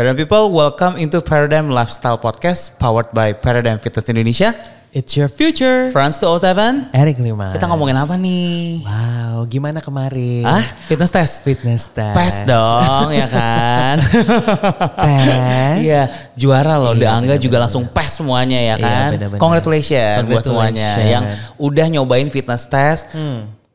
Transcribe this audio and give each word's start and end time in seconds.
Paradigm 0.00 0.16
People, 0.16 0.48
welcome 0.48 0.96
into 0.96 1.20
Paradigm 1.20 1.68
Lifestyle 1.68 2.16
Podcast 2.16 2.80
powered 2.80 3.12
by 3.12 3.36
Paradigm 3.36 3.76
Fitness 3.76 4.08
Indonesia. 4.08 4.56
It's 4.96 5.12
your 5.12 5.28
future. 5.28 5.92
France 5.92 6.16
207. 6.24 6.88
Eric 6.96 7.20
Lima. 7.20 7.52
Kita 7.52 7.68
ngomongin 7.68 8.00
apa 8.00 8.16
nih? 8.16 8.80
Wow, 8.80 9.44
gimana 9.44 9.84
kemarin? 9.84 10.48
Ah, 10.48 10.64
fitness 10.88 11.12
test. 11.12 11.44
Fitness 11.44 11.92
test. 11.92 12.16
Pes 12.16 12.48
dong, 12.48 13.12
ya 13.12 13.28
kan? 13.28 14.00
Pes. 15.04 15.84
Iya, 15.84 16.02
juara 16.32 16.80
loh. 16.80 16.96
Iya, 16.96 17.04
The 17.04 17.08
Angga 17.20 17.34
juga 17.36 17.60
langsung 17.60 17.84
pes 17.84 18.24
semuanya 18.24 18.56
ya 18.56 18.80
Iya, 18.80 18.88
kan? 18.88 19.08
bener-bener. 19.20 19.36
Congratulations 19.44 20.24
buat 20.32 20.44
semuanya 20.48 20.96
Congratulations. 20.96 21.12
yang 21.12 21.24
udah 21.60 21.86
nyobain 21.92 22.32
fitness 22.32 22.64
test. 22.64 23.12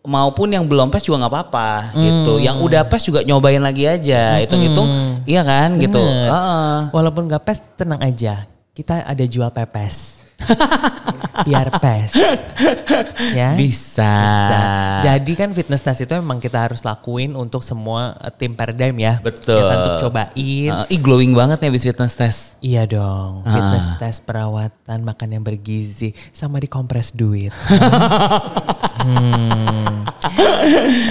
Maupun 0.05 0.47
yang 0.49 0.65
belum 0.65 0.87
pes 0.87 1.03
juga 1.03 1.25
nggak 1.25 1.33
apa-apa 1.33 1.69
gitu. 1.93 2.37
Yang 2.37 2.57
udah 2.61 2.81
pes 2.85 3.03
juga 3.03 3.19
nyobain 3.21 3.59
lagi 3.59 3.85
aja. 3.85 4.39
Hitung-hitung, 4.39 4.89
iya 5.25 5.41
kan 5.41 5.75
gitu. 5.75 5.97
Bener. 5.97 6.29
Heeh. 6.29 6.75
Walaupun 6.89 7.25
gak 7.25 7.43
pes, 7.43 7.59
tenang 7.73 7.99
aja. 7.99 8.45
Kita 8.71 9.01
ada 9.01 9.23
jual 9.23 9.49
pepes. 9.49 10.13
Biar 11.47 11.67
pes. 11.79 12.11
ya. 13.31 13.55
Bisa. 13.55 14.03
Bisa. 14.03 14.59
Jadi 14.99 15.31
kan 15.31 15.49
fitness 15.51 15.79
test 15.79 16.03
itu 16.03 16.11
memang 16.11 16.39
kita 16.39 16.59
harus 16.59 16.83
lakuin 16.83 17.35
untuk 17.35 17.63
semua 17.63 18.19
eh, 18.19 18.31
tim 18.31 18.51
Paradigm 18.51 18.95
ya. 18.99 19.19
Betul. 19.19 19.59
Ya 19.59 19.67
kan, 19.67 19.77
untuk 19.79 19.95
cobain. 20.03 20.71
Uh, 20.71 20.85
ih 20.87 20.99
glowing 20.99 21.31
banget 21.31 21.59
nih 21.59 21.71
abis 21.71 21.83
fitness 21.87 22.15
test. 22.15 22.39
Iya 22.59 22.83
dong, 22.83 23.43
Ah. 23.43 23.51
fitness 23.51 23.87
test 23.95 24.19
perawatan 24.23 24.99
makan 25.03 25.29
yang 25.29 25.43
bergizi 25.43 26.11
sama 26.31 26.59
dikompres 26.59 27.15
duit. 27.15 27.51
hmm. 29.05 29.95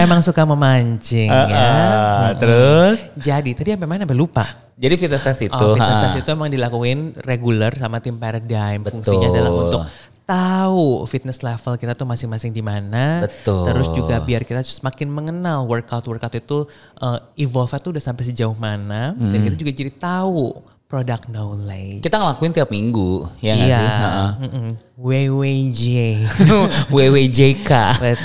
Emang 0.02 0.20
suka 0.20 0.42
memancing 0.42 1.30
ya. 1.30 1.54
Ah, 1.54 2.30
terus? 2.34 2.98
Jadi 3.14 3.54
tadi 3.54 3.74
sampai 3.74 3.86
mana 3.86 4.02
sampai 4.02 4.18
lupa. 4.18 4.44
Jadi 4.74 4.94
fitness 4.98 5.22
test 5.22 5.46
itu. 5.46 5.54
Oh, 5.54 5.78
fitness 5.78 5.98
ha. 6.02 6.04
test 6.10 6.26
itu 6.26 6.28
emang 6.34 6.50
dilakuin 6.50 7.14
reguler 7.22 7.70
sama 7.78 8.02
tim 8.02 8.18
Paradigm. 8.18 8.82
Betul. 8.82 9.00
Fungsinya 9.00 9.28
adalah 9.30 9.52
untuk 9.54 9.82
tahu 10.24 11.04
fitness 11.04 11.44
level 11.44 11.76
kita 11.76 11.92
tuh 11.94 12.08
masing-masing 12.08 12.50
di 12.50 12.64
mana. 12.64 13.22
Betul. 13.28 13.70
Terus 13.70 13.88
juga 13.94 14.16
biar 14.24 14.42
kita 14.42 14.64
semakin 14.64 15.06
mengenal 15.12 15.68
workout 15.68 16.08
workout 16.08 16.34
itu 16.34 16.66
uh, 16.98 17.18
evolve 17.38 17.76
tuh 17.78 17.94
udah 17.94 18.02
sampai 18.02 18.24
sejauh 18.26 18.56
mana 18.56 19.14
dan 19.14 19.38
Hmm. 19.38 19.44
kita 19.46 19.56
juga 19.60 19.72
jadi 19.76 19.92
tahu 19.94 20.73
product 20.84 21.26
knowledge. 21.26 22.04
Kita 22.04 22.20
ngelakuin 22.20 22.52
tiap 22.54 22.70
minggu, 22.70 23.26
ya 23.40 23.56
nggak 23.56 23.68
iya. 23.68 23.80
sih? 23.80 23.88
Mm-mm. 24.46 24.68
WWJ. 24.94 25.82
WWJK. 26.94 27.70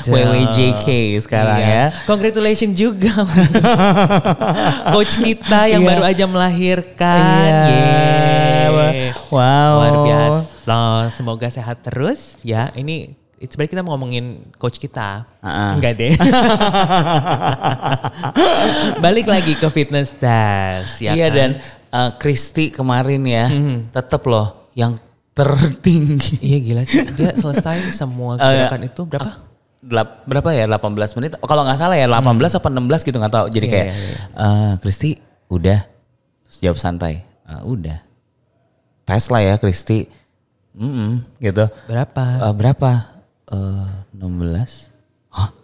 WWJK 0.05 0.87
sekarang 1.23 1.59
Iya. 1.63 1.73
ya. 1.73 1.85
Congratulations 2.05 2.75
juga. 2.77 3.25
Coach 4.93 5.17
kita 5.17 5.65
yang 5.71 5.81
Iya. 5.81 5.89
baru 5.89 6.03
aja 6.05 6.25
melahirkan. 6.29 7.41
Iya. 7.41 7.61
Yeay. 7.73 9.01
Wow. 9.33 9.73
Luar 9.81 9.95
biasa. 10.05 10.81
Semoga 11.15 11.47
sehat 11.49 11.81
terus 11.81 12.37
ya. 12.45 12.69
Ini 12.77 13.17
sebenarnya 13.39 13.71
kita 13.71 13.81
mau 13.81 13.95
ngomongin 13.95 14.45
coach 14.59 14.77
kita. 14.77 15.25
Ah-ah. 15.41 15.73
Enggak 15.79 15.95
deh. 15.97 16.11
Balik 19.03 19.25
lagi 19.25 19.53
ke 19.55 19.67
fitness 19.71 20.13
test 20.13 21.01
ya 21.01 21.15
iya 21.15 21.27
kan? 21.31 21.37
dan 21.37 21.49
uh, 21.89 22.11
Kristi 22.15 22.69
kemarin 22.69 23.21
ya, 23.23 23.45
Mhm. 23.47 23.89
tetap 23.89 24.23
loh 24.23 24.69
yang 24.73 24.95
tertinggi. 25.31 26.35
Iya 26.39 26.57
gila 26.59 26.81
sih. 26.83 27.05
Dia 27.11 27.31
selesai 27.33 27.77
semua 27.99 28.35
Oh, 28.35 28.43
iya. 28.43 28.65
gerakan 28.65 28.81
itu 28.83 29.01
berapa? 29.03 29.31
Delap- 29.79 30.27
berapa 30.27 30.49
ya 30.51 30.67
18 30.67 31.15
menit 31.15 31.39
kalau 31.39 31.63
nggak 31.63 31.79
salah 31.79 31.95
ya 31.95 32.03
18 32.03 32.35
apa 32.53 32.67
16 32.67 32.99
gitu 33.01 33.15
nggak 33.15 33.31
tahu 33.33 33.47
jadi 33.47 33.63
Iya, 33.63 33.71
kayak 33.71 33.87
iya, 33.87 33.95
iya. 33.95 34.17
"Eh, 34.35 34.71
Kristi 34.77 35.09
udah 35.47 35.79
Terus 36.43 36.57
jawab 36.59 36.77
santai 36.77 37.23
"Eh, 37.23 37.61
udah 37.63 37.95
tes 39.01 39.23
lah 39.25 39.39
ya 39.39 39.55
Kristi 39.55 40.03
Mm-mm, 40.73 41.23
gitu 41.37 41.63
Berapa? 41.85 42.23
"Eh, 42.41 42.53
berapa 42.53 42.91
Eh, 43.47 43.87
16 44.13 44.51
Hah? 44.83 44.88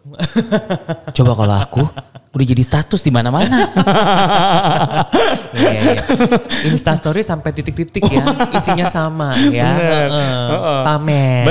coba 1.17 1.31
kalau 1.33 1.55
aku 1.57 1.83
udah 2.35 2.45
jadi 2.45 2.63
status 2.67 3.01
di 3.01 3.09
mana-mana 3.15 3.57
Iya, 5.55 5.79
iya. 5.95 5.95
Insta 6.67 6.99
story 6.99 7.23
sampai 7.23 7.55
titik-titik 7.55 8.03
ya, 8.03 8.27
isinya 8.51 8.91
sama 8.91 9.31
ya. 9.49 9.71
Bener. 9.71 10.07
Heeh. 10.51 10.81
Pamer. 10.83 11.43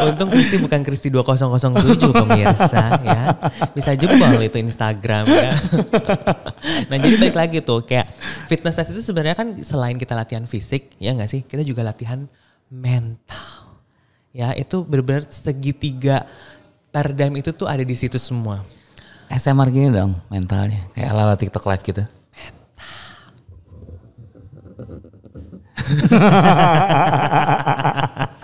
Untung 0.08 0.32
Kristi 0.32 0.56
bukan 0.56 0.80
Kristi 0.80 1.12
2007 1.12 2.00
pemirsa 2.00 2.84
ya. 3.04 3.22
Bisa 3.76 3.92
jebol 3.92 4.40
itu 4.40 4.56
Instagram 4.56 5.28
ya. 5.28 5.52
nah 6.88 6.96
jadi 6.96 7.14
balik 7.20 7.36
lagi 7.36 7.58
tuh 7.60 7.84
kayak 7.84 8.08
fitness 8.48 8.80
test 8.80 8.96
itu 8.96 9.04
sebenarnya 9.04 9.36
kan 9.36 9.52
selain 9.60 10.00
kita 10.00 10.16
latihan 10.16 10.48
fisik 10.48 10.96
ya 10.96 11.12
nggak 11.12 11.28
sih 11.28 11.44
kita 11.44 11.60
juga 11.60 11.84
latihan 11.84 12.24
mental. 12.72 13.47
Ya 14.32 14.54
itu 14.54 14.84
benar-benar 14.84 15.24
segitiga 15.32 16.26
paradigm 16.92 17.36
itu 17.40 17.52
tuh 17.52 17.68
ada 17.68 17.84
di 17.84 17.94
situ 17.96 18.18
semua. 18.20 18.62
SMR 19.28 19.68
gini 19.68 19.92
dong 19.92 20.16
mentalnya. 20.32 20.80
Kayak 20.96 21.12
ala-ala 21.12 21.36
TikTok 21.36 21.68
live 21.68 21.84
gitu. 21.84 22.04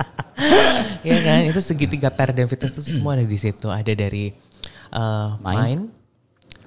Iya 1.05 1.21
kan, 1.21 1.45
itu 1.45 1.61
segitiga 1.61 2.09
fitness 2.09 2.73
itu 2.73 2.97
semua 2.97 3.13
ada 3.13 3.29
di 3.29 3.37
situ. 3.37 3.69
Ada 3.69 3.93
dari 3.93 4.33
uh, 4.89 5.37
Mind. 5.45 5.61
mind, 5.61 5.83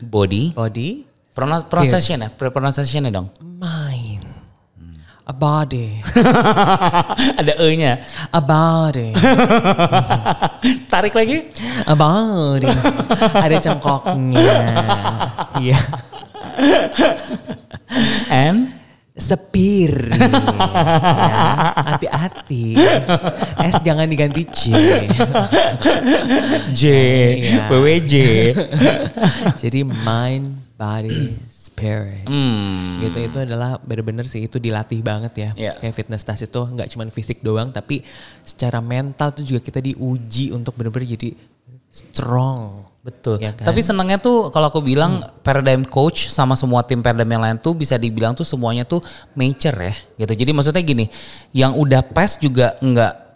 body. 0.06 0.54
body, 0.54 1.10
pronunciation 1.34 2.22
ya 2.22 2.30
pronunciation 2.30 3.10
dong. 3.10 3.34
Mind, 3.42 3.97
a 5.28 5.34
body, 5.36 6.00
ada 7.40 7.54
e 7.60 7.68
nya 7.76 8.00
a 8.32 8.40
body, 8.40 9.12
tarik 10.88 11.12
lagi 11.12 11.52
a 11.84 11.92
body. 12.00 12.72
ada 13.36 13.56
cengkoknya. 13.60 14.56
Iya. 15.60 15.80
and 18.32 18.78
Sepir. 19.18 20.14
Ya, 20.14 21.74
Hati-hati. 21.90 22.78
S 23.58 23.76
jangan 23.82 24.06
diganti 24.06 24.46
C. 24.46 24.70
J 26.70 26.84
Iya. 27.42 27.66
WWJ 27.74 28.14
Jadi 29.58 29.82
mind, 29.82 30.78
body, 30.78 31.34
spirit. 31.78 32.26
hmm. 32.26 33.06
gitu 33.06 33.18
itu 33.22 33.38
adalah 33.38 33.78
bener-bener 33.78 34.26
sih 34.26 34.42
itu 34.50 34.58
dilatih 34.58 35.06
banget 35.06 35.34
ya 35.38 35.50
Iya. 35.54 35.74
kayak 35.78 35.94
fitness 35.94 36.26
test 36.26 36.50
itu 36.50 36.58
nggak 36.58 36.90
cuma 36.90 37.06
fisik 37.14 37.46
doang 37.46 37.70
tapi 37.70 38.02
secara 38.42 38.82
mental 38.82 39.30
tuh 39.30 39.46
juga 39.46 39.62
kita 39.62 39.78
diuji 39.78 40.50
untuk 40.50 40.74
bener-bener 40.74 41.14
jadi 41.14 41.38
strong 41.94 42.90
Betul. 43.08 43.40
Ya 43.40 43.56
kan? 43.56 43.72
Tapi 43.72 43.80
senangnya 43.80 44.20
tuh 44.20 44.52
kalau 44.52 44.68
aku 44.68 44.84
bilang 44.84 45.24
paradigm 45.40 45.88
coach 45.88 46.28
sama 46.28 46.60
semua 46.60 46.84
tim 46.84 47.00
paradigm 47.00 47.40
yang 47.40 47.44
lain 47.48 47.56
tuh 47.56 47.72
bisa 47.72 47.96
dibilang 47.96 48.36
tuh 48.36 48.44
semuanya 48.44 48.84
tuh 48.84 49.00
mature 49.32 49.80
ya 49.80 49.96
gitu. 50.20 50.44
Jadi 50.44 50.52
maksudnya 50.52 50.84
gini, 50.84 51.08
yang 51.56 51.72
udah 51.80 52.04
pes 52.04 52.36
juga 52.36 52.76
enggak 52.84 53.27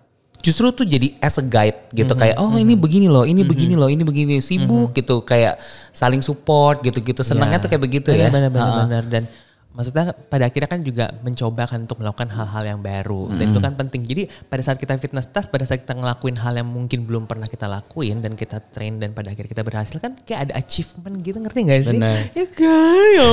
justru 0.41 0.73
tuh 0.73 0.85
jadi 0.85 1.15
as 1.21 1.37
a 1.37 1.45
guide 1.45 1.87
gitu 1.93 2.11
kayak 2.17 2.41
oh 2.41 2.53
ini 2.57 2.73
begini 2.73 3.07
loh, 3.07 3.23
ini 3.23 3.45
begini 3.45 3.77
loh, 3.77 3.87
ini 3.87 4.01
begini 4.01 4.41
sibuk 4.41 4.91
gitu 4.97 5.21
kayak 5.21 5.61
saling 5.93 6.19
support 6.25 6.81
gitu-gitu. 6.81 7.21
Senangnya 7.21 7.61
tuh 7.61 7.69
kayak 7.69 7.83
begitu 7.85 8.09
ya. 8.11 8.27
benar 8.33 8.49
benar 8.49 8.69
Ha-ha. 8.73 8.83
benar 8.89 9.03
dan 9.07 9.23
maksudnya 9.71 10.11
pada 10.11 10.51
akhirnya 10.51 10.69
kan 10.69 10.81
juga 10.83 11.05
mencoba 11.23 11.63
kan 11.63 11.87
untuk 11.87 12.03
melakukan 12.03 12.29
hal-hal 12.31 12.63
yang 12.75 12.79
baru. 12.83 13.31
Dan 13.31 13.55
itu 13.55 13.59
kan 13.63 13.73
penting. 13.79 14.01
Jadi 14.03 14.23
pada 14.51 14.61
saat 14.61 14.77
kita 14.77 14.99
fitness 14.99 15.31
test 15.31 15.47
pada 15.47 15.63
saat 15.63 15.87
kita 15.87 15.95
ngelakuin 15.95 16.35
hal 16.39 16.53
yang 16.59 16.67
mungkin 16.67 17.07
belum 17.07 17.23
pernah 17.25 17.47
kita 17.47 17.71
lakuin 17.71 18.19
dan 18.19 18.35
kita 18.35 18.59
train 18.71 18.99
dan 18.99 19.15
pada 19.15 19.31
akhirnya 19.31 19.51
kita 19.51 19.63
berhasil 19.63 19.97
kan 19.97 20.15
kayak 20.27 20.51
ada 20.51 20.53
achievement 20.59 21.15
gitu. 21.23 21.37
Ngerti 21.39 21.59
gak 21.63 21.79
sih? 21.87 21.97
Benar. 21.97 22.17
ya 22.35 22.45
kan? 22.51 23.07
Ya 23.15 23.25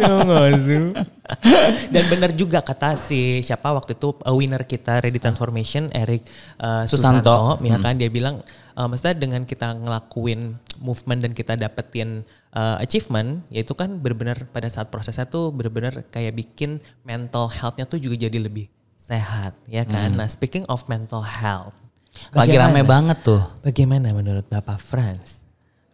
ya 0.00 1.08
dan 1.92 2.04
benar 2.08 2.30
juga 2.32 2.64
kata 2.64 2.96
si 2.96 3.44
siapa 3.44 3.68
waktu 3.76 3.92
itu 3.92 4.16
uh, 4.24 4.32
winner 4.32 4.64
kita 4.64 5.04
Ready 5.04 5.20
Transformation 5.20 5.92
Eric 5.92 6.24
uh, 6.60 6.88
Susanto. 6.88 7.60
Susanto, 7.60 7.68
ya 7.68 7.76
kan? 7.76 8.00
Dia 8.00 8.08
bilang 8.08 8.40
uh, 8.78 8.86
maksudnya 8.88 9.16
dengan 9.16 9.44
kita 9.44 9.76
ngelakuin 9.76 10.56
movement 10.78 11.20
dan 11.26 11.32
kita 11.34 11.58
dapetin 11.58 12.22
uh, 12.54 12.78
achievement 12.78 13.44
yaitu 13.50 13.74
kan 13.74 13.98
benar-benar 13.98 14.46
pada 14.50 14.70
saat 14.70 14.88
prosesnya 14.88 15.26
tuh 15.26 15.50
benar-benar 15.50 16.06
kayak 16.08 16.38
bikin 16.38 16.78
mental 17.02 17.50
health-nya 17.50 17.84
tuh 17.84 17.98
juga 17.98 18.28
jadi 18.28 18.38
lebih 18.38 18.70
sehat 18.98 19.56
ya 19.64 19.88
kan. 19.88 20.14
Nah, 20.14 20.28
speaking 20.28 20.68
of 20.68 20.84
mental 20.86 21.24
health. 21.24 21.74
Lagi 22.36 22.56
rame 22.56 22.82
banget 22.84 23.24
tuh. 23.24 23.40
Bagaimana 23.64 24.12
menurut 24.12 24.44
Bapak 24.46 24.80
Franz 24.80 25.40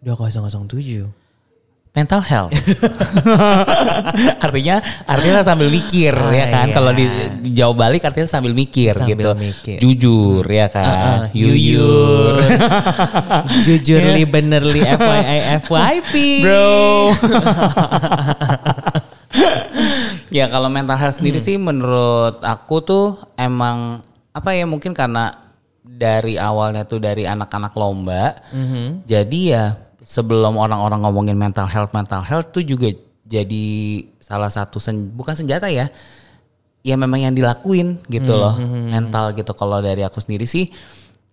2007? 0.03 1.24
Mental 1.95 2.19
health. 2.21 2.51
artinya 4.45 4.83
artinya 5.07 5.47
sambil 5.47 5.71
mikir 5.71 6.11
Ah, 6.11 6.35
ya 6.35 6.45
kan. 6.51 6.67
iya. 6.67 6.75
Kalau 6.75 6.91
di 6.91 7.07
dijawab 7.47 7.77
balik 7.79 8.03
artinya 8.03 8.27
sambil 8.27 8.51
mikir 8.51 8.99
Sambil 8.99 9.15
gitu. 9.15 9.31
mikir. 9.39 9.79
Jujur 9.79 10.43
ya 10.43 10.67
kan. 10.67 10.85
Ah, 10.85 11.21
yuyur. 11.31 12.43
Jujurly 13.65 14.27
benerly 14.27 14.83
FYI 14.83 15.39
FYP. 15.63 16.15
Bro. 16.43 17.15
ya 20.35 20.51
kalau 20.51 20.67
mental 20.67 20.99
health 20.99 21.23
sendiri 21.23 21.39
sih 21.39 21.59
menurut 21.59 22.43
aku 22.43 22.77
tuh 22.83 23.07
emang 23.37 24.03
apa 24.35 24.51
ya 24.51 24.67
mungkin 24.67 24.91
karena 24.91 25.31
dari 25.85 26.35
awalnya 26.35 26.83
tuh 26.83 26.99
dari 26.99 27.23
anak-anak 27.23 27.71
lomba. 27.79 28.35
Jadi 29.07 29.55
ya 29.55 29.79
sebelum 30.05 30.61
orang-orang 30.61 31.03
ngomongin 31.03 31.35
mental 31.35 31.65
health 31.67 31.91
mental 31.97 32.21
health 32.21 32.53
tuh 32.53 32.63
juga 32.63 32.93
jadi 33.25 33.67
salah 34.21 34.53
satu 34.53 34.77
sen, 34.77 35.11
bukan 35.17 35.33
senjata 35.33 35.73
ya. 35.73 35.89
Ya 36.85 37.01
memang 37.01 37.17
yang 37.17 37.33
dilakuin 37.33 37.97
gitu 38.13 38.37
loh 38.37 38.61
mental 38.93 39.33
gitu. 39.33 39.57
Kalau 39.57 39.81
dari 39.81 40.05
aku 40.05 40.21
sendiri 40.21 40.45
sih 40.45 40.69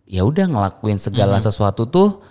ya 0.08 0.24
udah 0.24 0.48
ngelakuin 0.48 0.96
segala 0.96 1.44
sesuatu 1.44 1.84
tuh 1.88 2.24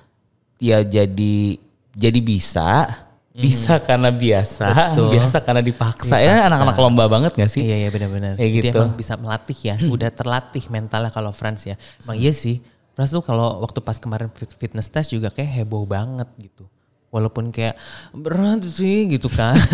ya 0.57 0.81
jadi 0.81 1.61
jadi 1.93 2.21
bisa 2.21 2.89
bisa 3.31 3.81
karena 3.81 4.13
biasa 4.13 4.93
Betul. 4.93 5.17
biasa 5.17 5.37
karena 5.41 5.63
dipaksa, 5.65 6.19
ya 6.21 6.51
anak-anak 6.51 6.77
lomba 6.77 7.07
banget 7.07 7.33
gak 7.39 7.49
sih 7.49 7.63
Iya 7.65 7.87
iya 7.87 7.91
benar-benar. 7.95 8.35
Jadi 8.37 8.69
gitu. 8.69 8.77
emang 8.77 8.99
bisa 8.99 9.15
melatih 9.17 9.57
ya, 9.57 9.77
udah 9.87 10.11
terlatih 10.13 10.65
mentalnya 10.69 11.09
kalau 11.15 11.33
Franz 11.33 11.65
ya. 11.65 11.79
Emang 12.05 12.19
iya 12.21 12.35
sih. 12.35 12.61
Franz 13.01 13.17
tuh 13.17 13.25
kalau 13.25 13.65
waktu 13.65 13.81
pas 13.81 13.97
kemarin 13.97 14.29
fit- 14.29 14.53
fitness 14.61 14.93
test 14.93 15.09
juga 15.09 15.33
kayak 15.33 15.65
heboh 15.65 15.89
banget 15.89 16.29
gitu. 16.37 16.69
Walaupun 17.09 17.49
kayak 17.49 17.81
berat 18.13 18.61
sih 18.61 19.09
gitu 19.09 19.25
kan. 19.33 19.57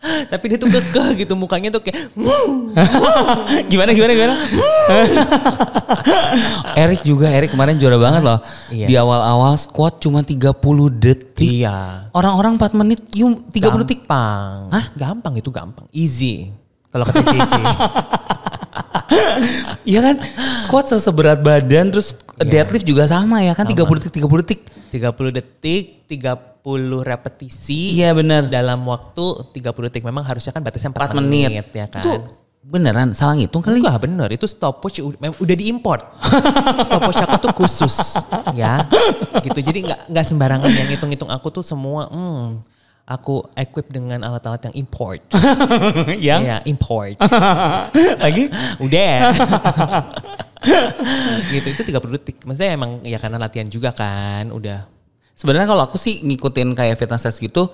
Tapi 0.00 0.44
dia 0.52 0.60
tuh 0.60 0.68
kekeh 0.68 1.24
gitu 1.24 1.32
mukanya 1.40 1.72
tuh 1.72 1.80
kayak 1.80 2.12
gimana 3.72 3.96
gimana 3.96 4.12
gimana 4.12 4.36
Erik 6.84 7.04
juga 7.08 7.28
Erik 7.28 7.52
kemarin 7.52 7.76
juara 7.80 7.96
banget 8.00 8.20
loh 8.24 8.40
Iya. 8.72 8.86
di 8.88 8.94
awal-awal 8.96 9.56
squat 9.60 10.00
cuma 10.00 10.24
30 10.24 10.56
detik 10.96 11.64
iya. 11.64 12.08
orang-orang 12.16 12.56
4 12.60 12.80
menit 12.80 13.00
yum 13.16 13.32
30 13.48 13.80
detik 13.84 14.00
Gampang. 14.04 14.68
Hah? 14.72 14.84
Gampang 14.92 15.34
itu 15.40 15.48
gampang. 15.48 15.88
Easy. 15.92 16.52
Kalau 16.92 17.04
kata 17.08 17.24
Cici. 17.24 17.60
Iya 19.86 20.00
kan 20.02 20.16
squat 20.66 20.90
seberat 20.90 21.40
badan 21.40 21.94
terus 21.94 22.12
deadlift 22.36 22.84
juga 22.84 23.06
sama 23.06 23.40
ya 23.40 23.54
kan 23.54 23.64
30 23.64 23.78
detik 24.02 24.12
30 24.18 24.42
detik 24.42 24.60
30 24.90 25.30
detik, 25.30 26.10
30 26.10 27.06
repetisi. 27.06 27.94
Iya, 27.94 28.10
benar. 28.10 28.50
Dalam 28.50 28.82
waktu 28.84 29.54
30 29.54 29.86
detik. 29.88 30.02
Memang 30.02 30.26
harusnya 30.26 30.50
kan 30.50 30.66
batasnya 30.66 30.90
4, 30.90 31.14
4 31.14 31.18
menit, 31.22 31.70
ya 31.70 31.86
kan. 31.86 32.02
itu 32.02 32.14
beneran 32.60 33.16
salah 33.16 33.40
ngitung 33.40 33.64
kali 33.64 33.80
Enggak 33.80 34.04
bener, 34.04 34.28
itu 34.36 34.44
stopwatch 34.44 35.00
udah 35.16 35.56
diimport. 35.56 36.04
stopwatch 36.86 37.24
aku 37.24 37.36
tuh 37.40 37.52
khusus, 37.56 38.20
ya. 38.52 38.84
Gitu. 39.40 39.64
Jadi 39.64 39.78
nggak 39.88 40.00
nggak 40.12 40.24
sembarangan 40.26 40.68
yang 40.68 40.88
hitung-hitung 40.92 41.30
aku 41.32 41.48
tuh 41.48 41.64
semua. 41.64 42.10
Hmm, 42.12 42.60
aku 43.04 43.42
equip 43.54 43.88
dengan 43.88 44.22
alat-alat 44.22 44.70
yang 44.70 44.76
import. 44.80 45.20
yang 46.30 46.40
ya, 46.44 46.56
import. 46.64 47.18
lagi 48.24 48.48
Udah. 48.78 49.34
gitu 51.52 51.66
itu 51.72 51.82
30 51.88 52.16
detik. 52.20 52.36
Maksudnya 52.44 52.72
emang 52.76 53.00
ya 53.02 53.16
karena 53.16 53.40
latihan 53.40 53.66
juga 53.66 53.90
kan, 53.90 54.52
udah. 54.52 54.84
Sebenarnya 55.32 55.66
kalau 55.66 55.82
aku 55.88 55.96
sih 55.96 56.20
ngikutin 56.20 56.76
kayak 56.76 57.00
fitness 57.00 57.24
test 57.24 57.40
gitu, 57.40 57.72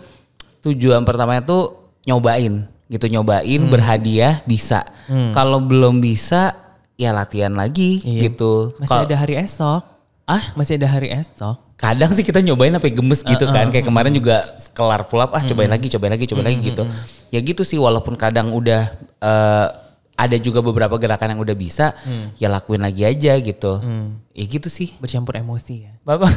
tujuan 0.63 1.03
pertamanya 1.03 1.43
tuh 1.43 1.91
nyobain 2.07 2.63
gitu, 2.87 3.07
nyobain 3.11 3.59
Hmm. 3.59 3.71
berhadiah 3.71 4.39
bisa. 4.47 4.87
Kalau 5.35 5.59
belum 5.59 5.99
bisa 5.99 6.55
ya 6.95 7.11
latihan 7.11 7.51
lagi 7.53 7.99
Iya. 8.07 8.31
gitu. 8.31 8.71
Masih 8.79 8.89
Kalau- 8.89 9.07
ada 9.11 9.17
hari 9.19 9.35
esok. 9.37 9.83
ah 10.27 10.45
Masih 10.55 10.79
ada 10.79 10.89
hari 10.89 11.11
esok. 11.11 11.59
Kadang 11.77 12.11
sih 12.17 12.25
kita 12.25 12.41
nyobain 12.41 12.73
sampai 12.73 12.93
gemes 12.93 13.21
gitu 13.21 13.45
kan. 13.49 13.69
Kayak 13.69 13.87
kemarin 13.89 14.13
juga 14.17 14.57
kelar 14.73 15.05
pull 15.07 15.21
up, 15.21 15.37
ah 15.37 15.45
cobain 15.45 15.69
lagi, 15.69 15.93
cobain 15.93 16.13
lagi, 16.13 16.25
cobain 16.27 16.49
lagi 16.49 16.61
gitu. 16.61 16.85
Ya 17.31 17.41
gitu 17.45 17.63
sih 17.63 17.77
walaupun 17.77 18.17
kadang 18.17 18.53
udah 18.57 18.93
eh, 19.21 19.69
ada 20.17 20.37
juga 20.41 20.65
beberapa 20.65 20.97
gerakan 20.97 21.37
yang 21.37 21.45
udah 21.45 21.53
bisa, 21.53 21.93
ya 22.41 22.49
lakuin 22.49 22.81
lagi 22.81 23.05
aja 23.05 23.37
gitu. 23.37 23.85
Ya 24.33 24.45
gitu 24.49 24.73
sih. 24.73 24.97
Bercampur 24.97 25.37
emosi 25.37 25.75
ya. 25.85 25.93
Bapak. 26.09 26.33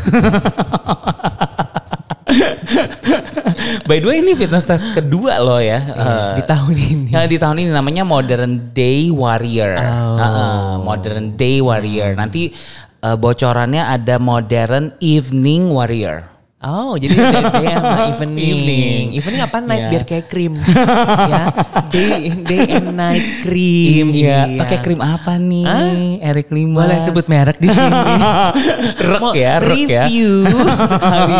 By 3.89 3.97
the 4.03 4.07
way 4.11 4.21
ini 4.21 4.37
fitness 4.37 4.69
test 4.69 4.91
kedua 4.93 5.39
loh 5.41 5.57
ya. 5.63 5.79
Eh, 5.81 6.33
di 6.37 6.43
tahun 6.45 6.75
ini. 6.75 7.09
Nah, 7.15 7.25
di 7.25 7.39
tahun 7.39 7.57
ini 7.63 7.71
namanya 7.71 8.03
Modern 8.05 8.75
Day 8.75 9.09
Warrior. 9.09 9.73
Oh. 9.79 10.17
Heeh, 10.19 10.71
Modern 10.83 11.25
Day 11.33 11.57
Warrior. 11.63 12.13
Nanti 12.19 12.53
eh, 12.99 13.15
bocorannya 13.15 13.83
ada 13.83 14.15
Modern 14.17 14.95
Evening 14.99 15.69
Warrior. 15.69 16.39
Oh, 16.59 16.99
jadi 16.99 17.15
day 17.15 17.71
sama 17.71 18.03
evening. 18.11 18.35
Evening. 18.35 19.03
Evening 19.15 19.39
apa 19.39 19.57
night 19.63 19.79
Ya. 19.79 19.89
biar 19.95 20.03
kayak 20.03 20.25
krim. 20.27 20.59
ya. 21.31 21.43
Day 21.87 22.35
day 22.35 22.63
and 22.75 22.99
night 22.99 23.23
cream. 23.47 24.11
Iya. 24.11 24.59
Pakai 24.59 24.83
krim 24.83 24.99
apa 24.99 25.39
nih? 25.39 26.19
Eric 26.19 26.51
Lima. 26.51 26.83
Boleh 26.83 26.99
sebut 27.07 27.31
merek 27.31 27.63
di 27.63 27.71
sini. 27.71 27.87
Rek 29.07 29.21
Mau 29.23 29.31
ya, 29.31 29.63
rek 29.63 29.87
ya. 29.87 30.03
review 30.03 30.51
sekali. 30.83 31.39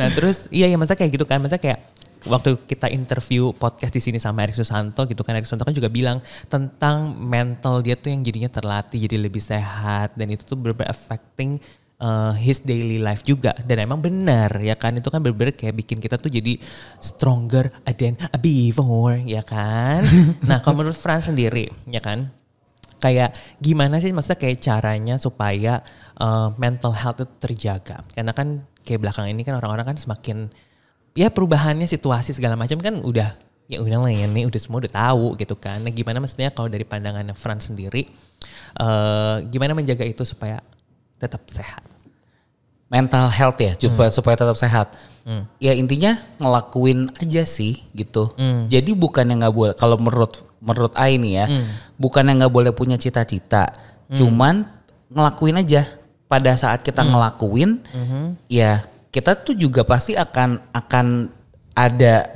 nah, 0.00 0.08
terus 0.08 0.48
iya 0.48 0.72
ya 0.72 0.76
masa 0.80 0.96
kayak 0.96 1.12
gitu 1.12 1.28
kan, 1.28 1.36
masa 1.36 1.60
kayak 1.60 1.84
waktu 2.26 2.58
kita 2.66 2.90
interview 2.92 3.50
podcast 3.54 3.94
di 3.94 4.02
sini 4.02 4.18
sama 4.18 4.46
Erik 4.46 4.54
Susanto 4.58 5.06
gitu 5.06 5.22
kan 5.26 5.34
Erik 5.34 5.46
Susanto 5.46 5.66
kan 5.66 5.74
juga 5.74 5.90
bilang 5.90 6.22
tentang 6.46 7.14
mental 7.16 7.82
dia 7.82 7.98
tuh 7.98 8.14
yang 8.14 8.22
jadinya 8.22 8.50
terlatih 8.50 9.06
jadi 9.06 9.16
lebih 9.18 9.42
sehat 9.42 10.14
dan 10.14 10.30
itu 10.30 10.46
tuh 10.46 10.54
bener 10.54 10.86
affecting 10.86 11.58
uh, 12.02 12.34
his 12.34 12.60
daily 12.66 12.98
life 12.98 13.22
juga. 13.22 13.54
Dan 13.62 13.86
emang 13.86 14.02
benar 14.02 14.58
ya 14.58 14.74
kan? 14.74 14.98
Itu 14.98 15.08
kan 15.08 15.22
bener-bener 15.22 15.54
kayak 15.54 15.78
bikin 15.78 16.02
kita 16.02 16.18
tuh 16.18 16.28
jadi 16.28 16.58
stronger 16.98 17.70
than 17.94 18.18
before 18.42 19.16
ya 19.22 19.46
kan? 19.46 20.02
Nah 20.50 20.58
kalau 20.60 20.82
menurut 20.82 20.98
Fran 20.98 21.22
sendiri 21.22 21.70
ya 21.86 22.02
kan? 22.02 22.28
Kayak 22.98 23.34
gimana 23.58 23.98
sih 23.98 24.14
maksudnya 24.14 24.38
kayak 24.38 24.62
caranya 24.62 25.14
supaya 25.18 25.82
uh, 26.18 26.54
mental 26.58 26.94
health 26.94 27.22
itu 27.22 27.34
terjaga? 27.38 28.02
Karena 28.14 28.34
kan 28.34 28.66
kayak 28.82 29.00
belakang 29.02 29.26
ini 29.30 29.42
kan 29.46 29.58
orang-orang 29.58 29.94
kan 29.94 29.98
semakin 29.98 30.50
ya 31.12 31.28
perubahannya 31.28 31.84
situasi 31.84 32.32
segala 32.32 32.56
macam 32.56 32.76
kan 32.78 32.96
udah 32.98 33.36
ya 33.66 33.78
udah 33.80 33.98
lah 34.00 34.12
ya 34.12 34.26
nih 34.26 34.44
udah 34.48 34.60
semua 34.60 34.84
udah 34.84 34.92
tahu 34.92 35.36
gitu 35.36 35.54
kan 35.56 35.80
nah 35.80 35.88
gimana 35.88 36.18
maksudnya 36.18 36.52
kalau 36.52 36.68
dari 36.68 36.84
pandangan 36.84 37.24
Fran 37.32 37.56
sendiri 37.56 38.08
uh, 38.76 39.40
gimana 39.46 39.72
menjaga 39.72 40.04
itu 40.04 40.24
supaya 40.24 40.60
tetap 41.16 41.44
sehat 41.48 41.84
mental 42.88 43.32
health 43.32 43.56
ya 43.56 43.72
supaya 43.72 44.12
Hmm. 44.12 44.16
supaya 44.20 44.36
tetap 44.36 44.52
sehat. 44.52 44.88
Ya 45.56 45.72
intinya 45.72 46.12
ngelakuin 46.36 47.08
aja 47.16 47.46
sih 47.48 47.80
gitu. 47.96 48.34
Hmm. 48.36 48.68
Jadi 48.68 48.92
bukan 48.92 49.24
yang 49.24 49.40
nggak 49.40 49.54
boleh 49.54 49.72
kalau 49.72 49.96
menurut 49.96 50.44
menurut 50.60 50.92
Ai 51.00 51.16
nih 51.16 51.40
ya, 51.40 51.46
Hmm. 51.48 51.64
bukan 51.96 52.20
yang 52.28 52.44
nggak 52.44 52.52
boleh 52.52 52.72
punya 52.76 53.00
cita-cita. 53.00 53.72
Cuman 54.12 54.68
ngelakuin 55.08 55.56
aja. 55.56 55.88
Pada 56.28 56.52
saat 56.52 56.84
kita 56.84 57.00
Hmm. 57.00 57.16
ngelakuin, 57.16 57.70
ya 58.48 58.84
kita 59.12 59.36
tuh 59.36 59.52
juga 59.52 59.84
pasti 59.84 60.16
akan 60.16 60.72
akan 60.72 61.28
ada 61.72 62.32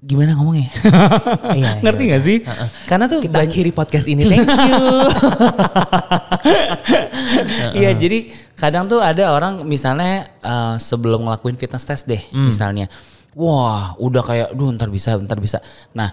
gimana 0.00 0.36
ngomongnya? 0.36 0.68
Iya, 1.56 1.80
Ngerti 1.80 2.02
iya. 2.02 2.08
nggak 2.12 2.22
sih? 2.22 2.38
Karena 2.84 3.04
tuh 3.06 3.22
kita 3.22 3.38
akhiri 3.40 3.70
podcast 3.70 4.04
ini 4.04 4.26
thank 4.26 4.44
you 4.68 4.76
Iya 7.72 7.90
jadi 7.94 8.28
kadang 8.54 8.84
tuh 8.84 9.00
ada 9.00 9.32
orang 9.32 9.64
misalnya 9.64 10.28
eh, 10.40 10.74
sebelum 10.76 11.24
ngelakuin 11.24 11.56
fitness 11.56 11.86
test 11.86 12.04
deh 12.04 12.20
Hmm. 12.30 12.50
misalnya. 12.50 12.86
Wah 13.34 13.98
udah 13.98 14.22
kayak 14.22 14.48
duh 14.52 14.70
ntar 14.74 14.90
bisa 14.90 15.16
ntar 15.18 15.38
bisa. 15.38 15.58
Nah 15.92 16.10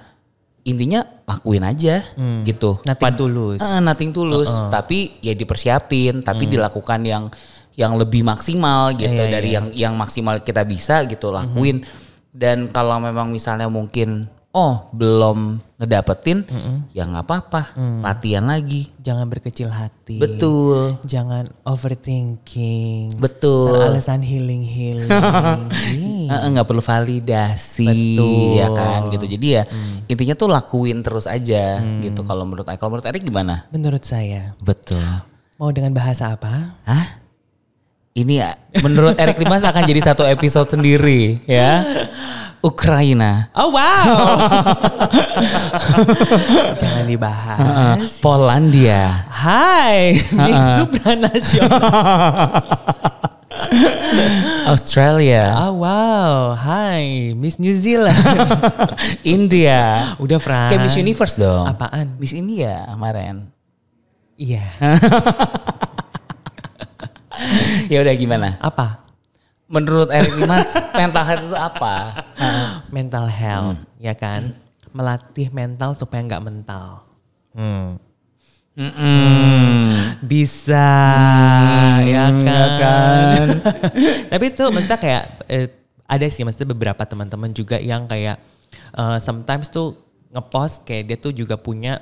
intinya 0.62 1.02
lakuin 1.26 1.66
aja 1.66 2.02
gitu. 2.46 2.78
Hmm. 2.78 2.86
Nothing 2.88 3.14
tulus. 3.18 3.60
Eh, 3.60 3.82
nothing 3.82 4.12
tulus. 4.12 4.50
Tapi 4.70 5.20
ya 5.20 5.34
dipersiapin 5.34 6.22
tapi 6.22 6.48
dilakukan 6.48 7.02
yang 7.04 7.24
yang 7.76 7.96
lebih 7.96 8.22
maksimal 8.22 8.92
gitu 8.94 9.12
Hmm. 9.12 9.28
Iya, 9.28 9.34
dari 9.34 9.50
iya. 9.52 9.56
yang 9.60 9.66
yang 9.72 9.94
maksimal 9.96 10.40
kita 10.40 10.64
bisa 10.64 11.04
gitu 11.06 11.30
lakuin. 11.30 11.84
Dan 12.32 12.72
kalau 12.72 12.96
memang 12.98 13.28
misalnya 13.28 13.68
mungkin 13.68 14.24
oh 14.52 14.92
belum 14.92 15.64
ngedapetin 15.80 16.44
ya 16.92 17.08
nggak 17.08 17.24
apa-apa 17.24 17.72
latihan 18.04 18.44
lagi. 18.44 18.92
jangan 19.00 19.32
berkecil 19.32 19.72
hati 19.72 20.20
Betul. 20.20 21.00
jangan 21.08 21.48
overthinking 21.64 23.16
Betul. 23.16 23.80
alasan 23.80 24.20
healing 24.20 24.60
healing 24.60 25.08
Heeh, 26.32 26.48
nggak 26.52 26.68
perlu 26.68 26.84
validasi 26.84 27.88
Betul. 27.88 28.60
ya 28.60 28.68
kan 28.72 29.00
gitu 29.10 29.26
jadi 29.26 29.48
ya 29.48 29.64
intinya 30.08 30.36
tuh 30.36 30.52
lakuin 30.52 31.00
terus 31.00 31.26
aja 31.28 31.80
gitu 32.04 32.22
kalau 32.24 32.44
menurut 32.44 32.68
kalau 32.76 32.92
menurut 32.92 33.08
Erik 33.08 33.24
gimana 33.24 33.68
menurut 33.72 34.04
saya 34.04 34.52
betul 34.60 35.00
mau 35.56 35.72
dengan 35.72 35.96
bahasa 35.96 36.36
apa 36.36 36.76
Hah 36.84 37.21
Ini 38.12 38.44
ya, 38.44 38.60
menurut 38.84 39.16
Erik 39.16 39.40
Dimas 39.40 39.64
akan 39.64 39.88
jadi 39.88 40.12
satu 40.12 40.28
episode 40.28 40.68
sendiri 40.68 41.40
ya. 41.48 41.80
Ukraina. 42.60 43.48
Oh 43.56 43.72
wow. 43.72 44.36
Jangan 46.82 47.08
dibahas. 47.08 47.64
Uh, 47.64 47.96
Polandia. 48.20 49.32
Hai, 49.32 50.20
Miss 50.28 50.60
Supranasional. 50.78 51.82
Australia. 54.76 55.56
Oh 55.64 55.80
wow, 55.80 56.52
hai 56.60 57.32
Miss 57.32 57.64
New 57.64 57.72
Zealand. 57.72 58.20
India. 59.24 60.14
Udah 60.20 60.38
Fran. 60.38 60.68
Kayak 60.68 60.92
Miss 60.92 61.00
Universe 61.00 61.40
dong. 61.40 61.64
Apaan? 61.64 62.20
Miss 62.20 62.36
India 62.36 62.92
kemarin. 62.92 63.48
Iya. 64.36 64.68
Ya 67.88 68.02
udah 68.02 68.14
gimana? 68.14 68.48
Apa? 68.58 69.02
Menurut 69.66 70.12
Erik 70.12 70.36
Dimas, 70.36 70.68
mental 71.00 71.24
health 71.24 71.46
itu 71.48 71.58
apa? 71.58 71.96
mental 72.96 73.26
health, 73.26 73.80
ya 73.98 74.12
kan? 74.12 74.52
Melatih 74.92 75.48
mental 75.50 75.96
supaya 75.96 76.20
nggak 76.28 76.44
mental. 76.44 77.08
Hmm. 77.56 77.96
Mm-mm. 78.72 80.16
Bisa, 80.24 80.88
ya 82.08 82.32
Hmm, 82.32 82.40
kan? 82.40 82.48
ya 82.48 82.66
kan? 82.80 83.48
Tapi 84.32 84.46
itu 84.48 84.64
maksudnya 84.72 85.00
kayak 85.00 85.24
eh, 85.48 85.68
ada 86.08 86.26
sih 86.28 86.44
maksudnya 86.44 86.72
beberapa 86.72 87.04
teman-teman 87.04 87.52
juga 87.52 87.76
yang 87.80 88.08
kayak 88.08 88.40
eh, 88.96 89.18
sometimes 89.20 89.68
tuh 89.68 89.96
ngepost 90.32 90.88
kayak 90.88 91.04
dia 91.04 91.18
tuh 91.20 91.36
juga 91.36 91.60
punya 91.60 92.00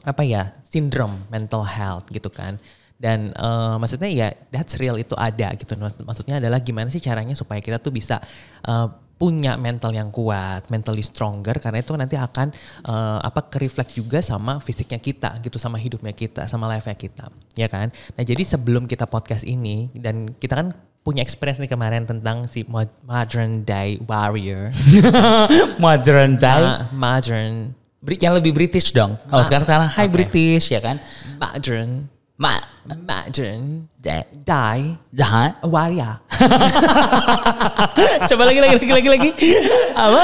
apa 0.00 0.24
ya 0.24 0.48
sindrom 0.64 1.12
mental 1.28 1.64
health 1.64 2.08
gitu 2.08 2.32
kan. 2.32 2.56
Dan 2.98 3.30
eh, 3.30 3.74
maksudnya 3.78 4.10
ya 4.10 4.28
that's 4.50 4.74
real 4.76 4.98
itu 4.98 5.14
ada 5.14 5.54
gitu. 5.54 5.72
Maksud- 5.72 6.02
Maksudnya 6.02 6.42
adalah 6.42 6.58
gimana 6.58 6.90
sih 6.90 6.98
caranya 6.98 7.32
supaya 7.32 7.62
kita 7.62 7.78
tuh 7.78 7.94
bisa 7.94 8.18
eh, 8.66 8.88
punya 9.18 9.58
mental 9.58 9.90
yang 9.90 10.14
kuat, 10.14 10.70
mentally 10.70 11.02
stronger 11.02 11.58
karena 11.58 11.82
itu 11.82 11.90
nanti 11.94 12.14
akan 12.14 12.54
eh, 12.86 13.18
apa 13.22 13.46
kereflect 13.46 13.94
juga 13.94 14.18
sama 14.18 14.58
fisiknya 14.58 14.98
kita 14.98 15.38
gitu, 15.42 15.58
sama 15.58 15.74
hidupnya 15.74 16.10
kita, 16.10 16.46
sama 16.46 16.70
life-nya 16.70 16.94
kita, 16.94 17.26
ya 17.54 17.66
kan? 17.66 17.90
Nah, 18.14 18.22
jadi 18.22 18.42
sebelum 18.42 18.86
kita 18.86 19.06
podcast 19.06 19.42
ini 19.42 19.90
dan 19.94 20.30
kita 20.34 20.54
kan 20.54 20.70
punya 21.02 21.22
experience 21.22 21.58
nih 21.58 21.66
kemarin 21.66 22.06
tentang 22.06 22.46
si 22.46 22.62
mod- 22.66 22.94
modern 23.02 23.66
day 23.66 23.98
warrior, 24.06 24.70
Modern 25.82 26.38
day. 26.38 26.62
Ma- 26.62 26.86
modern 26.92 27.74
yang 28.22 28.34
lebih 28.38 28.54
British 28.54 28.94
dong. 28.94 29.18
Oh 29.28 29.42
sekarang 29.42 29.66
sekarang 29.66 29.88
Hi 29.90 30.06
Oke. 30.06 30.14
British 30.14 30.70
ya 30.70 30.78
kan? 30.78 31.02
modern 31.38 32.06
Ma, 32.38 32.54
modern 32.96 33.88
day, 34.00 34.24
die 34.44 34.96
dah. 35.12 35.52
warrior, 35.64 36.20
Coba 38.28 38.42
lagi 38.48 38.60
lagi 38.62 38.74
lagi 38.80 38.92
lagi 38.92 39.08
lagi. 39.08 39.30
Apa? 39.92 40.22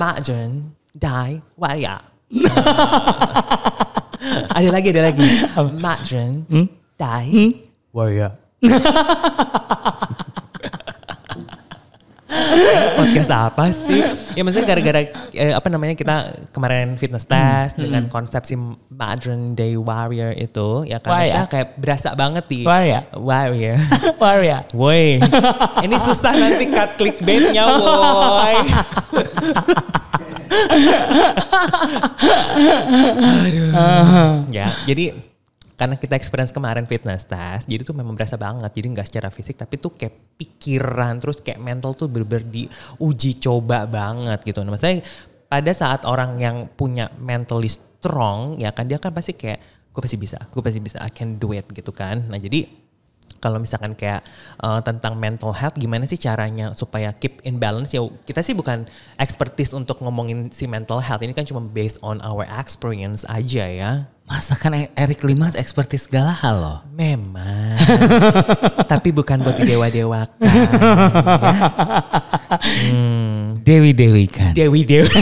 modern 0.00 0.50
die 0.96 1.42
warrior. 1.60 2.00
ada 4.56 4.68
lagi 4.70 4.88
ada 4.94 5.02
lagi 5.10 5.26
modern 5.80 6.44
die 6.96 7.56
warrior. 7.92 8.32
podcast 12.96 13.30
apa 13.30 13.64
sih? 13.68 14.00
Ya 14.34 14.42
maksudnya 14.42 14.66
gara-gara 14.66 15.00
eh, 15.32 15.52
apa 15.52 15.68
namanya 15.68 15.94
kita 15.94 16.16
kemarin 16.50 16.94
fitness 16.94 17.24
test 17.24 17.76
dengan 17.76 18.06
konsep 18.06 18.42
si 18.44 18.54
modern 18.90 19.54
day 19.54 19.74
warrior 19.74 20.34
itu 20.34 20.84
ya 20.84 20.98
kan 20.98 21.10
Warrior. 21.14 21.32
kita 21.32 21.46
kayak 21.48 21.68
berasa 21.76 22.08
banget 22.12 22.44
di 22.46 22.60
Warrior. 22.62 23.02
warrior. 23.16 23.76
Warrior. 24.22 24.62
Woi, 24.72 25.18
ini 25.82 25.96
susah 25.98 26.32
nanti 26.32 26.68
cut 26.68 26.96
clickbaitnya, 26.96 27.64
woi. 27.66 28.56
Aduh. 33.20 34.44
ya, 34.50 34.68
jadi 34.84 35.14
karena 35.80 35.96
kita 35.96 36.12
experience 36.12 36.52
kemarin 36.52 36.84
fitness 36.84 37.24
test, 37.24 37.64
jadi 37.64 37.80
tuh 37.88 37.96
memang 37.96 38.12
berasa 38.12 38.36
banget. 38.36 38.68
Jadi 38.68 38.86
nggak 38.92 39.06
secara 39.08 39.32
fisik, 39.32 39.56
tapi 39.56 39.80
tuh 39.80 39.96
kayak 39.96 40.36
pikiran, 40.36 41.16
terus 41.16 41.40
kayak 41.40 41.56
mental 41.56 41.96
tuh 41.96 42.04
bener-bener 42.12 42.44
diuji 42.44 43.40
coba 43.40 43.88
banget 43.88 44.44
gitu. 44.44 44.60
Nah, 44.60 44.76
maksudnya 44.76 45.00
pada 45.48 45.72
saat 45.72 46.04
orang 46.04 46.36
yang 46.36 46.68
punya 46.68 47.08
mentally 47.16 47.72
strong, 47.72 48.60
ya 48.60 48.76
kan 48.76 48.92
dia 48.92 49.00
kan 49.00 49.16
pasti 49.16 49.32
kayak 49.32 49.88
gue 49.88 50.00
pasti 50.04 50.20
bisa, 50.20 50.36
gue 50.52 50.60
pasti 50.60 50.84
bisa, 50.84 51.00
I 51.00 51.08
can 51.08 51.40
do 51.40 51.56
it 51.56 51.64
gitu 51.72 51.96
kan. 51.96 52.28
Nah 52.28 52.36
jadi 52.36 52.68
kalau 53.40 53.56
misalkan 53.56 53.92
kayak 53.92 54.20
eh, 54.56 54.80
tentang 54.80 55.16
mental 55.16 55.50
health 55.50 55.74
gimana 55.74 56.04
sih 56.04 56.16
caranya 56.16 56.70
supaya 56.72 57.10
keep 57.10 57.40
in 57.42 57.56
balance 57.56 57.90
ya 57.90 57.98
kita 58.22 58.40
sih 58.40 58.52
bukan 58.52 58.84
expertise 59.16 59.72
untuk 59.72 59.98
ngomongin 59.98 60.48
si 60.48 60.64
mental 60.64 61.00
health 61.00 61.20
ini 61.20 61.32
kan 61.32 61.42
cuma 61.42 61.58
based 61.58 61.96
on 62.00 62.20
our 62.20 62.44
experience 62.46 63.24
aja 63.26 63.64
ya 63.66 63.92
Masa 64.22 64.54
kan 64.54 64.70
E- 64.70 64.86
Erik 64.94 65.26
Limas 65.26 65.58
expertise 65.58 66.06
segala 66.06 66.30
hal 66.30 66.54
loh. 66.54 66.78
memang 66.94 67.74
tapi 68.92 69.10
bukan 69.10 69.42
buat 69.42 69.58
didewa-dewakan 69.58 70.38
ya. 70.38 70.54
hmm, 72.86 73.58
Dewi 73.60 73.90
Dewi 73.90 74.30
kan. 74.30 74.54
Dewi 74.54 74.86
Dewi 74.86 75.10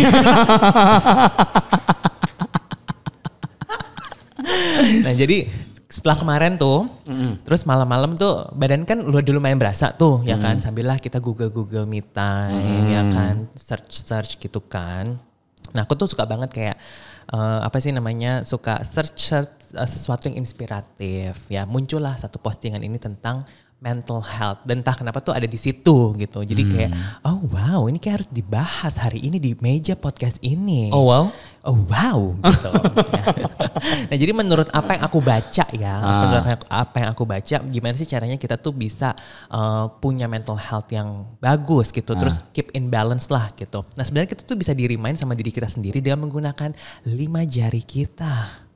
nah 5.04 5.12
jadi 5.12 5.48
setelah 5.88 6.20
kemarin 6.20 6.60
tuh, 6.60 6.84
terus 7.48 7.64
malam-malam 7.64 8.12
tuh 8.12 8.44
badan 8.52 8.84
kan 8.84 9.00
lu 9.00 9.24
dulu 9.24 9.40
main 9.40 9.56
berasa 9.56 9.88
tuh, 9.96 10.20
ya 10.20 10.36
kan. 10.36 10.60
Sambillah 10.60 11.00
kita 11.00 11.16
google 11.16 11.48
google 11.48 11.88
me 11.88 12.04
time, 12.04 12.92
ya 12.92 13.08
kan, 13.08 13.48
search 13.56 14.04
search 14.04 14.36
gitu 14.36 14.60
kan. 14.60 15.16
Nah 15.72 15.88
aku 15.88 15.96
tuh 15.96 16.04
suka 16.08 16.28
banget 16.28 16.52
kayak 16.52 16.76
eh, 17.32 17.60
apa 17.64 17.76
sih 17.80 17.88
namanya? 17.96 18.44
Suka 18.44 18.84
search 18.84 19.16
search 19.16 19.72
eh, 19.72 19.88
sesuatu 19.88 20.28
yang 20.28 20.44
inspiratif, 20.44 21.48
ya. 21.48 21.64
Muncullah 21.64 22.20
satu 22.20 22.36
postingan 22.36 22.84
ini 22.84 23.00
tentang 23.00 23.48
mental 23.78 24.18
health 24.18 24.66
dan 24.66 24.82
entah 24.82 24.90
kenapa 24.90 25.22
tuh 25.22 25.30
ada 25.30 25.46
di 25.46 25.54
situ 25.54 26.10
gitu. 26.18 26.42
Jadi 26.42 26.62
kayak 26.66 26.90
oh 27.22 27.46
wow 27.46 27.86
ini 27.86 27.96
kayak 27.96 28.22
harus 28.22 28.28
dibahas 28.28 28.98
hari 28.98 29.22
ini 29.22 29.38
di 29.38 29.54
meja 29.58 29.94
podcast 29.94 30.42
ini 30.42 30.90
Oh 30.90 31.06
wow. 31.06 31.30
oh 31.62 31.78
wow 31.86 32.18
gitu. 32.42 32.70
nah 34.10 34.16
jadi 34.18 34.32
menurut 34.34 34.66
apa 34.74 34.98
yang 34.98 35.02
aku 35.06 35.18
baca 35.22 35.64
ya, 35.70 35.94
Ah. 35.94 36.20
menurut 36.26 36.44
apa 36.66 36.96
yang- 36.98 37.10
aku 37.14 37.22
baca, 37.22 37.56
gimana 37.62 37.94
sih 37.94 38.04
caranya 38.04 38.34
kita 38.34 38.58
tuh 38.58 38.74
bisa 38.74 39.14
uh, 39.48 39.86
punya 39.98 40.26
mental 40.26 40.58
health 40.58 40.90
yang 40.90 41.30
bagus 41.38 41.94
gitu, 41.94 42.18
terus 42.18 42.42
keep 42.50 42.74
in 42.74 42.90
balance 42.90 43.30
lah 43.30 43.46
gitu. 43.54 43.86
Nah 43.94 44.02
sebenarnya 44.02 44.34
kita 44.34 44.42
tuh 44.42 44.58
bisa 44.58 44.74
di 44.74 44.90
remind 44.90 45.16
sama 45.16 45.38
diri 45.38 45.54
kita 45.54 45.70
sendiri 45.70 46.02
dengan 46.02 46.26
menggunakan 46.26 46.74
lima 47.06 47.46
jari 47.46 47.80
kita. 47.80 48.66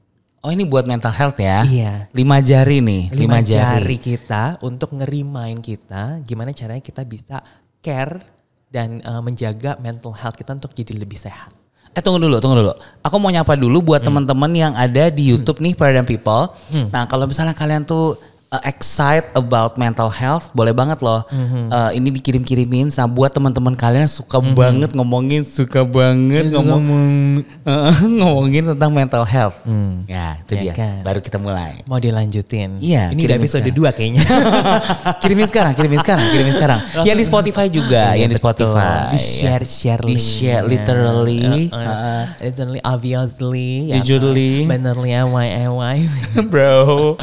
Oh 0.42 0.50
ini 0.50 0.66
buat 0.66 0.82
mental 0.90 1.14
health 1.14 1.38
ya? 1.38 1.62
Iya. 1.62 2.10
Lima 2.10 2.42
jari 2.42 2.82
nih. 2.82 3.14
Lima, 3.14 3.38
jari. 3.46 3.94
kita 3.94 4.58
untuk 4.66 4.90
ngerimain 4.90 5.54
kita 5.62 6.18
gimana 6.26 6.50
caranya 6.50 6.82
kita 6.82 7.06
bisa 7.06 7.46
care 7.78 8.18
dan 8.66 8.98
uh, 9.06 9.22
menjaga 9.22 9.78
mental 9.78 10.10
health 10.10 10.34
kita 10.34 10.58
untuk 10.58 10.74
jadi 10.74 10.98
lebih 10.98 11.14
sehat. 11.14 11.54
Eh 11.94 12.02
tunggu 12.02 12.18
dulu, 12.18 12.42
tunggu 12.42 12.58
dulu. 12.58 12.74
Aku 13.06 13.22
mau 13.22 13.30
nyapa 13.30 13.54
dulu 13.54 13.94
buat 13.94 14.02
teman-teman 14.02 14.50
yang 14.50 14.72
ada 14.74 15.14
di 15.14 15.30
YouTube 15.30 15.62
nih 15.62 15.78
Paradigm 15.78 16.10
People. 16.10 16.50
Nah 16.90 17.06
kalau 17.06 17.30
misalnya 17.30 17.54
kalian 17.54 17.86
tuh 17.86 18.18
uh, 18.52 18.62
excited 18.62 19.24
about 19.32 19.74
mental 19.74 20.06
health, 20.06 20.52
boleh 20.52 20.70
banget 20.70 21.00
loh. 21.00 21.24
Uh, 21.26 21.90
ini 21.90 22.12
dikirim-kirimin. 22.12 22.92
Nah 22.92 23.08
buat 23.08 23.32
teman-teman 23.32 23.72
kalian 23.72 24.04
yang 24.04 24.12
suka 24.12 24.38
banget 24.38 24.92
ngomongin, 24.92 25.40
suka 25.42 25.82
banget 25.82 26.52
ngomong, 26.52 26.84
Uh, 27.62 27.94
ngomongin 28.02 28.74
tentang 28.74 28.90
mental 28.90 29.22
health. 29.22 29.62
Ya 30.04 30.34
itu 30.42 30.58
Ya 30.58 30.62
dia. 30.62 30.72
kan. 30.74 31.00
Baru 31.02 31.22
kita 31.22 31.38
mulai. 31.38 31.78
Mau 31.86 31.96
dilanjutin? 31.96 32.82
Iya, 32.82 33.14
Ini 33.14 33.22
udah 33.22 33.36
episode 33.38 33.62
sekarang. 33.62 33.94
2 33.94 33.96
kayaknya. 33.96 34.22
kirimin 35.22 35.46
sekarang, 35.46 35.72
kirimin 35.72 36.00
sekarang, 36.02 36.26
kirimin 36.28 36.52
sekarang. 36.52 36.80
yang 37.08 37.14
di 37.14 37.22
Spotify 37.22 37.66
juga, 37.66 38.12
Iya, 38.12 38.26
yang 38.26 38.30
di. 38.30 38.36
Spotify. 38.36 39.14
Di 39.14 39.18
share 39.22 39.62
share 39.62 40.02
Di 40.02 40.18
share 40.18 40.66
literally. 40.66 41.70
Uh, 41.70 41.80
Uh, 42.02 42.24
literally 42.40 42.82
obviously. 42.82 43.88
ya 43.88 44.02
Jujurly. 44.02 44.66
kan? 44.66 44.82
Benerly 44.82 45.10
YY. 45.14 45.96
bro. 46.50 47.14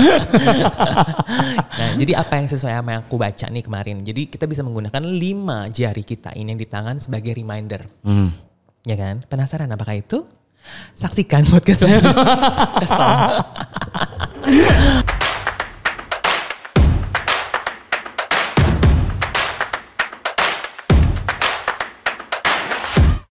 Nah, 1.80 1.92
jadi 2.00 2.20
apa 2.20 2.40
yang 2.40 2.48
sesuai 2.48 2.74
sama 2.80 2.90
yang 2.98 3.04
aku 3.04 3.16
baca 3.20 3.46
nih 3.50 3.64
kemarin. 3.64 3.98
Jadi 4.00 4.32
kita 4.32 4.46
bisa 4.48 4.62
menggunakan 4.64 5.04
lima 5.04 5.68
jari 5.68 6.04
kita 6.04 6.34
ini 6.36 6.56
yang 6.56 6.62
di 6.62 6.68
tangan 6.68 6.98
sebagai 7.00 7.36
reminder. 7.36 7.84
Hmm. 8.04 8.32
Ya 8.88 8.96
kan? 8.96 9.22
Penasaran 9.28 9.70
apakah 9.72 10.00
itu? 10.00 10.24
Saksikan 10.96 11.48
podcast. 11.48 11.88
Kesel. 12.82 13.10